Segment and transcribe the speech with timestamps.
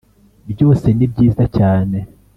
[0.51, 1.97] byose nibyiza cyane